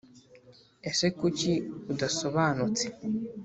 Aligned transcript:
ese 0.89 1.05
kuki 1.19 1.53
udasobanutse, 1.91 2.85